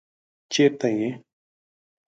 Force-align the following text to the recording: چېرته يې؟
چېرته 0.53 0.87
يې؟ 0.97 1.09